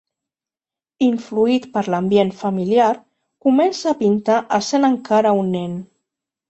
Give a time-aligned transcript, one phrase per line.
[1.07, 2.89] Influït per l'ambient familiar,
[3.49, 5.83] comença a pintar essent encara un nen.